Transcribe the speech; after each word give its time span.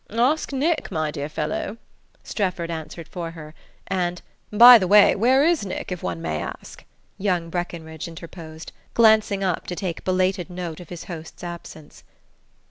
"Ask 0.09 0.51
Nick, 0.51 0.91
my 0.91 1.11
dear 1.11 1.29
fellow," 1.29 1.77
Strefford 2.23 2.71
answered 2.71 3.07
for 3.07 3.29
her; 3.29 3.53
and: 3.85 4.19
"By 4.51 4.79
the 4.79 4.87
way, 4.87 5.15
where 5.15 5.45
is 5.45 5.63
Nick 5.63 5.91
if 5.91 6.01
one 6.01 6.23
may 6.23 6.41
ask?" 6.41 6.83
young 7.19 7.51
Breckenridge 7.51 8.07
interposed, 8.07 8.71
glancing 8.95 9.43
up 9.43 9.67
to 9.67 9.75
take 9.75 10.03
belated 10.03 10.49
note 10.49 10.79
of 10.79 10.89
his 10.89 11.03
host's 11.03 11.43
absence. 11.43 12.03